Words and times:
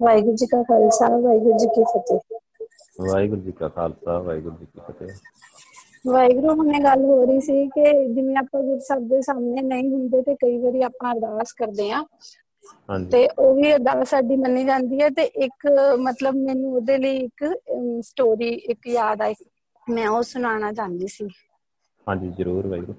ਵਾਹਿਗੁਰੂ 0.00 0.34
ਜੀ 0.36 0.46
ਕਾ 0.46 0.62
ਖਾਲਸਾ 0.62 1.08
ਵਾਹਿਗੁਰੂ 1.16 1.58
ਜੀ 1.58 1.66
ਕੀ 1.74 1.82
ਫਤਿਹ। 1.92 2.18
ਵਾਹਿਗੁਰੂ 3.00 3.40
ਜੀ 3.40 3.52
ਕਾ 3.52 3.68
ਖਾਲਸਾ 3.68 4.18
ਵਾਹਿਗੁਰੂ 4.18 4.56
ਜੀ 4.60 4.66
ਕੀ 4.66 4.80
ਫਤਿਹ। 4.88 5.08
ਵਾਹਿਗੁਰੂ 6.06 6.54
ਹੁਣੇ 6.58 6.78
ਗੱਲ 6.84 7.04
ਹੋ 7.04 7.24
ਰਹੀ 7.24 7.40
ਸੀ 7.40 7.66
ਕਿ 7.74 7.92
ਜਿਵੇਂ 8.14 8.36
ਆਪਾਂ 8.36 8.62
ਗੁਰ 8.62 8.78
ਸਾਹਿਬ 8.86 9.08
ਦੇ 9.08 9.20
ਸਾਹਮਣੇ 9.22 9.62
ਨਹੀਂ 9.62 9.88
ਹੁੰਦੇ 9.90 10.22
ਤੇ 10.22 10.34
ਕਈ 10.42 10.56
ਵਾਰੀ 10.58 10.82
ਆਪਾਂ 10.82 11.12
ਅਰਦਾਸ 11.12 11.52
ਕਰਦੇ 11.52 11.90
ਆ 11.90 12.02
ਹਾਂਜੀ। 12.90 13.10
ਤੇ 13.10 13.26
ਉਹ 13.38 13.54
ਵੀ 13.54 13.72
ਅਰਦਾਸ 13.74 14.08
ਸਾਡੀ 14.10 14.36
ਮੰਨੀ 14.36 14.64
ਜਾਂਦੀ 14.64 15.00
ਹੈ 15.00 15.08
ਤੇ 15.16 15.22
ਇੱਕ 15.44 15.66
ਮਤਲਬ 16.00 16.36
ਮੈਨੂੰ 16.36 16.72
ਉਹਦੇ 16.74 16.96
ਲਈ 16.98 17.16
ਇੱਕ 17.24 17.44
ਸਟੋਰੀ 18.04 18.48
ਇੱਕ 18.72 18.86
ਯਾਦ 18.88 19.22
ਆਈ। 19.22 19.34
ਮੈਂ 19.86 20.08
ਉਹ 20.08 20.22
ਸੁਣਾਉਣਾ 20.22 20.72
ਚਾਹੁੰਦੀ 20.72 21.06
ਸੀ। 21.08 21.28
ਹਾਂਜੀ 22.06 22.28
ਜ਼ਰੂਰ 22.38 22.66
ਵਾਹਿਗੁਰੂ। 22.66 22.94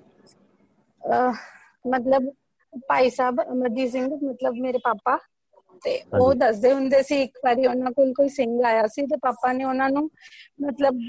ਮਤਲਬ 1.85 2.29
ਭਾਈ 2.87 3.09
ਸਾਹਿਬ 3.09 3.41
ਅਮਰਜੀਤ 3.41 3.91
ਸਿੰਘ 3.91 4.07
ਮਤਲਬ 4.23 4.55
ਮੇਰੇ 4.61 4.77
ਪਾਪਾ। 4.83 5.17
ਤੇ 5.83 5.99
ਉਹ। 6.19 6.33
ਦੱਸਦੇ 6.33 6.73
ਹੁੰਦੇ 6.73 7.01
ਸੀ 7.03 7.21
ਇੱਕ 7.23 7.37
ਵਾਰੀ 7.45 7.65
ਉਹਨਾਂ 7.67 7.91
ਕੋਲ 7.91 8.13
ਕੋਈ 8.13 8.29
ਸਿੰਘ 8.29 8.61
ਆਇਆ 8.65 8.87
ਸੀ 8.87 9.05
ਤੇ 9.05 9.17
ਪਾਪਾ 9.21 9.51
ਨੇ 9.53 9.63
ਉਹਨਾਂ 9.63 9.89
ਨੂੰ 9.89 10.09
ਮਤਲਬ 10.61 10.99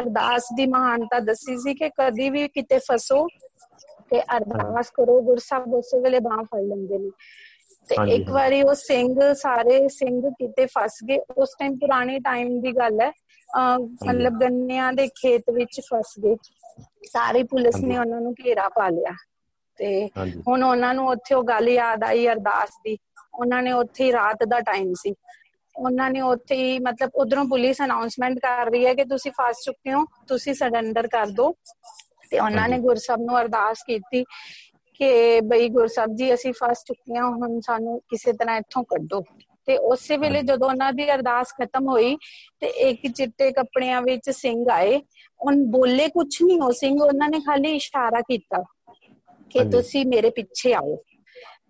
ਅਰਦਾਸ 0.00 0.48
ਦੀ 0.56 0.66
ਮਹਾਨਤਾ 0.66 1.18
ਦੱਸੀ 1.20 1.56
ਸੀ 1.56 1.74
ਕਿ 1.74 1.88
ਕਦੀ 1.90 2.28
ਵੀ 2.30 2.46
ਕਿਤੇ 2.48 2.78
ਫਸੋ 2.86 3.26
ਤੇ 4.10 4.20
ਅਰਦਾਸ 4.36 4.90
ਕਰੋ 4.90 5.20
ਗੁਰਸਾਹਿਬ 5.22 5.74
ਉਸੇ 5.74 6.00
ਵੇਲੇ 6.00 6.18
ਬਾਹ 6.20 6.42
ਫੜ 6.44 6.60
ਲੈਂਦੇ 6.62 6.98
ਨੇ। 6.98 7.10
ਤੇ 7.88 7.96
ਇੱਕ। 8.14 8.30
ਵਾਰੀ 8.30 8.62
ਉਹ 8.62 8.74
ਸਿੰਘ 8.74 9.32
ਸਾਰੇ 9.34 9.86
ਸਿੰਘ 9.88 10.20
ਕਿਤੇ 10.30 10.66
ਫਸ 10.66 10.98
ਗਏ। 11.08 11.18
ਉਸ 11.36 11.54
ਟਾਈਮ 11.58 11.76
ਪੁਰਾਣੇ 11.78 12.18
ਟਾਈਮ 12.20 12.60
ਦੀ 12.60 12.72
ਗੱਲ 12.72 13.00
ਹੈ। 13.00 13.10
ਮਤਲਬ 14.06 14.38
ਗੰਨਿਆਂ 14.40 14.92
ਦੇ 14.92 15.06
ਖੇਤ 15.16 15.50
ਵਿੱਚ 15.50 15.80
ਫਸ 15.80 16.14
ਗਏ। 16.24 16.34
ਸਾਰੀ 17.06 17.42
ਪੁਲਿਸ 17.42 17.76
ਨੇ। 17.80 17.98
ਉਹਨਾਂ 17.98 18.20
ਨੂੰ 18.20 18.34
ਘੇਰਾ 18.44 18.68
ਪਾ 18.68 18.88
ਲਿਆ। 18.88 19.14
ਤੇ 19.78 20.06
ਹੁਣ 20.46 20.62
ਉਹਨਾਂ 20.64 20.92
ਨੂੰ 20.94 21.06
ਉੱਥੇ 21.08 21.34
ਉਹ 21.34 21.42
ਗੱਲ 21.44 21.68
ਯਾਦ 21.68 22.04
ਆਈ 22.04 22.26
ਅਰਦਾਸ 22.28 22.78
ਦੀ। 22.84 22.96
ਉਹਨਾਂ 23.34 23.62
ਨੇ 23.62 23.72
ਉੱਥੇ 23.74 24.04
ਹੀ 24.04 24.12
ਰਾਤ 24.12 24.44
ਦਾ 24.46 24.60
ਟਾਈਮ 24.62 24.92
ਸੀ। 24.96 25.14
ਉਹਨਾਂ 25.76 26.10
ਨੇ 26.10 26.20
ਉੱਥੇ 26.22 26.54
ਹੀ 26.56 26.78
ਮਤਲਬ 26.80 27.10
ਉਧਰੋਂ 27.14 27.44
ਪੁਲਿਸ 27.44 27.80
ਅਨਾਉਂਸਮੈਂਟ 27.84 28.38
ਕਰ 28.40 28.70
ਰਹੀ 28.70 28.86
ਹੈ 28.86 28.94
ਕਿ 28.94 29.04
ਤੁਸੀਂ 29.06 29.30
ਫਸ 29.32 29.62
ਚੁੱਕੇ 29.64 29.92
ਹੋ 29.92 30.04
ਤੁਸੀਂ 30.28 30.54
ਸਰੈਂਡਰ 30.54 31.08
ਕਰ 31.08 31.26
ਦਿਓ। 31.30 31.52
ਤੇ 32.30 32.38
ਉਹਨਾਂ 32.38 32.68
ਨੇ। 32.68 32.78
ਗੁਰਸਬ 32.80 33.20
ਨੂੰ 33.20 33.40
ਅਰਦਾਸ 33.40 33.82
ਕੀਤੀ 33.82 34.24
ਕਿ 35.00 35.40
ਬਈ 35.44 35.68
ਗੁਰਸਬ 35.68 36.14
ਜੀ 36.16 36.32
ਅਸੀਂ 36.34 36.52
ਫਸ 36.54 36.84
ਚੁੱਕੇ 36.84 37.18
ਹਾਂ 37.18 37.28
ਹੁਣ 37.32 37.58
ਸਾਨੂੰ 37.60 37.98
ਕਿਸੇ 38.10 38.32
ਤਰ੍ਹਾਂ 38.32 38.56
ਇੱਥੋਂ 38.58 38.82
ਕੱਢੋ। 38.86 39.22
ਤੇ 39.68 39.76
ਉਸੇ 39.84 40.16
ਵੇਲੇ। 40.16 40.42
ਜਦੋਂ 40.44 40.68
ਉਹਨਾਂ 40.68 40.92
ਦੀ 40.92 41.10
ਅਰਦਾਸ 41.12 41.52
ਖਤਮ 41.52 41.88
ਹੋਈ 41.88 42.16
ਤੇ 42.62 42.66
ਇੱਕ 42.88 43.06
ਚਿੱਟੇ 43.08 43.50
ਕੱਪੜਿਆਂ 43.52 44.00
ਵਿੱਚ 44.02 44.30
ਸਿੰਘ 44.32 44.64
ਆਏ। 44.72 45.00
ਉਹ 45.40 45.52
ਬੋਲੇ 45.70 46.08
ਕੁਛ 46.08 46.40
ਨਹੀਂ 46.42 46.60
ਉਹ 46.60 46.72
ਸਿੰਘ 46.74 46.94
ਉਹਨਾਂ 47.00 47.28
ਨੇ 47.28 47.40
ਖਾਲੀ 47.40 47.74
ਇਸ਼ਾਰਾ 47.76 48.20
ਕੀਤਾ। 48.22 48.62
ਕਿ। 49.50 49.64
ਤੁਸੀਂ 49.66 50.04
ਮੇਰੇ 50.06 50.30
ਪਿੱਛੇ 50.32 50.72
ਆਓ। 50.74 50.96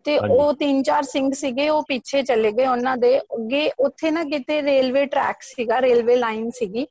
ਤੇ। 0.05 0.19
ਉਹ 0.21 0.53
ਤਿੰਨ 0.55 0.83
ਚਾਰ 0.83 1.03
ਸਿੰਘ 1.05 1.31
ਸੀਗੇ 1.35 1.69
ਉਹ 1.69 1.83
ਪਿੱਛੇ 1.89 2.23
ਚਲੇ 2.23 2.51
ਗਏ 2.53 2.67
ਉਹਨਾਂ 2.67 2.97
ਦੇ। 2.97 3.19
ਅੱਗੇ 3.35 3.69
ਉੱਥੇ 3.81 4.11
ਨਾ 4.11 4.25
ਕਿਤੇ 4.27 4.61
ਰੇਲਵੇ 4.63 5.05
ਟਰੈਕ 5.07 5.43
ਸੀਗਾ 5.45 5.81
ਰੇਲਵੇ 5.81 6.17
ਲਾਈਨ 6.17 6.51
ਸੀਗੀ। 6.55 6.87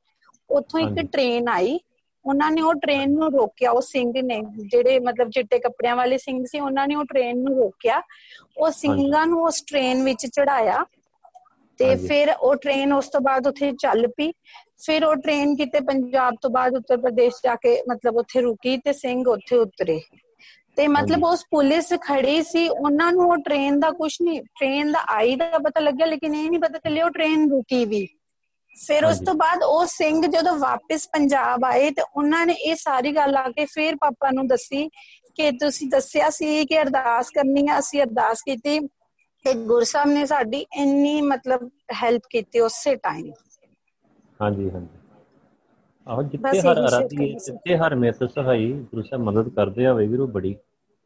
ਉੱਥੋਂ 0.49 0.79
ਇੱਕ। 0.79 0.99
ਟ੍ਰੇਨ 1.07 1.47
ਆਈ। 1.49 1.79
ਉਹਨਾਂ 2.25 2.49
ਨੇ 2.51 2.61
ਉਹ 2.61 2.73
ਟ੍ਰੇਨ 2.75 3.11
ਨੂੰ 3.11 3.31
ਰੋਕਿਆ। 3.31 3.71
ਉਹ 3.71 3.81
ਸਿੰਘ 3.83 4.11
ਨੇ 4.23 4.41
ਜਿਹੜੇ 4.65 4.99
ਮਤਲਬ 4.99 5.29
ਚਿੱਟੇ 5.31 5.59
ਕੱਪੜਿਆਂ 5.59 5.95
ਵਾਲੇ 5.95 6.17
ਸਿੰਘ 6.17 6.43
ਸੀ 6.45 6.59
ਉਹਨਾਂ 6.59 6.87
ਨੇ 6.87 6.95
ਉਹ 6.95 7.03
ਟ੍ਰੇਨ 7.05 7.37
ਨੂੰ 7.39 7.55
ਰੋਕਿਆ। 7.55 8.01
ਉਹ 8.57 8.69
ਸਿੰਘਾਂ 8.73 9.25
ਨੂੰ 9.27 9.43
ਉਸ 9.43 9.61
ਟ੍ਰੇਨ 9.63 10.03
ਵਿੱਚ 10.03 10.25
ਚੜਾਇਆ 10.27 10.83
ਤੇ। 11.79 11.95
ਫਿਰ 11.97 12.33
ਉਹ 12.33 12.55
ਟ੍ਰੇਨ 12.57 12.93
ਉਸ 12.93 13.07
ਤੋਂ 13.09 13.21
ਬਾਅਦ 13.21 13.47
ਉੱਥੇ 13.47 13.71
ਚੱਲ 13.79 14.07
ਪਈ। 14.09 14.31
ਫਿਰ 14.79 15.05
ਉਹ 15.05 15.15
ਟ੍ਰੇਨ 15.17 15.55
ਕਿਤੇ 15.55 15.79
ਪੰਜਾਬ 15.83 16.35
ਤੋਂ 16.41 16.49
ਬਾਅਦ 16.49 16.75
ਉੱਤਰ 16.75 16.97
ਪ੍ਰਦੇਸ਼ 16.99 17.35
ਜਾ 17.43 17.55
ਕੇ 17.57 17.75
ਮਤਲਬ 17.89 18.17
ਉੱਥੇ 18.17 18.41
ਰੁਕੀ 18.41 18.77
ਤੇ 18.77 18.93
ਸਿੰਘ 18.93 19.23
ਉੱਥੇ 19.27 19.55
ਉਤਰੇ। 19.57 19.99
ਤੇ 20.77 20.87
ਮਤਲਬ। 20.89 21.23
ਉਸ 21.25 21.45
ਪੁਲਿਸ 21.51 21.93
ਖੜੀ 22.01 22.41
ਸੀ 22.43 22.67
ਉਹਨਾਂ 22.69 23.11
ਨੂੰ 23.11 23.29
ਉਹ 23.29 23.37
ਟ੍ਰੇਨ 23.45 23.79
ਦਾ 23.79 23.89
ਕੁਝ 23.91 24.11
ਨਹੀਂ 24.21 24.41
ਟ੍ਰੇਨ 24.55 24.91
ਦਾ 24.91 24.99
ਆਈ 25.09 25.35
ਦਾ 25.35 25.57
ਪਤਾ 25.59 25.79
ਲੱਗਿਆ 25.79 26.05
ਲੇਕਿਨ 26.05 26.35
ਇਹ 26.35 26.49
ਨਹੀਂ 26.49 26.59
ਪਤਾ 26.59 26.79
ਚੱਲਿਆ 26.79 27.05
ਉਹ 27.05 27.09
ਟ੍ਰੇਨ 27.11 27.49
ਰੁਕੀ 27.51 27.83
ਵੀ 27.85 28.05
ਫਿਰ 28.75 29.05
ਉਸ। 29.05 29.19
ਤੋਂ 29.19 29.33
ਬਾਅਦ 29.35 29.63
ਉਹ 29.63 29.85
ਸਿੰਘ 29.87 30.21
ਜਦੋਂ 30.23 30.55
ਵਾਪਸ 30.57 31.07
ਪੰਜਾਬ 31.09 31.65
ਆਏ 31.65 31.89
ਤੇ 31.91 32.01
ਉਹਨਾਂ 32.15 32.45
ਨੇ 32.45 32.53
ਇਹ 32.61 32.75
ਸਾਰੀ 32.75 33.11
ਗੱਲ 33.15 33.35
ਆ 33.37 33.47
ਕੇ 33.49 33.65
ਫਿਰ 33.65 33.95
ਪਾਪਾ 33.95 34.31
ਨੂੰ 34.31 34.47
ਦੱਸੀ 34.47 34.87
ਕਿ 35.35 35.51
ਤੁਸੀਂ 35.51 35.87
ਦੱਸਿਆ 35.89 36.29
ਸੀ 36.29 36.65
ਕਿ 36.65 36.81
ਅਰਦਾਸ 36.81 37.29
ਕਰਨੀ 37.29 37.67
ਹੈ 37.67 37.77
ਅਸੀਂ 37.79 38.01
ਅਰਦਾਸ 38.01 38.41
ਕੀਤੀ 38.41 38.79
ਤੇ 39.45 39.53
ਗੁਰਸਾਹਿਬ 39.65 40.09
ਨੇ 40.09 40.25
ਸਾਡੀ 40.25 40.65
ਇੰਨੀ 40.75 41.21
ਮਤਲਬ 41.23 41.69
ਹੈਲਪ 41.93 42.21
ਕੀਤੀ 42.29 42.59
ਉਸੇ 42.59 42.95
ਟਾਈਮ 42.97 43.31
ਹਾਂਜੀ 44.39 44.69
ਹਾਂਜੀ 44.69 44.87
ਆਹੋ 46.07 46.21
ਬਸ 46.35 46.65
ਹਰ 46.65 46.79
ਅਰਾਧੀ। 46.79 47.27
ਜਿੱਥੇ 47.35 47.77
ਹਰ 47.77 47.95
ਮਿਹਰ 47.95 48.27
ਸਹਾਈ 48.27 48.71
ਗੁਰੂ 48.73 49.01
ਸਾਹਿਬ 49.01 49.23
ਮਦਦ 49.23 49.49
ਕਰਦੇ 49.49 49.85
ਆ 49.85 49.93
ਵਾਹਿਗੁਰੂ 49.93 50.27
ਬੜੀ 50.27 50.55